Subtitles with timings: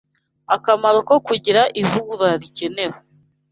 [0.55, 2.97] Akamaro ko Kugira Ivugurura Rikenewe